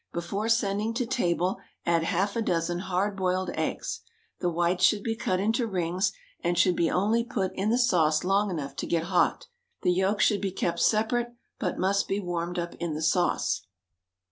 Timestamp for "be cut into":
5.03-5.67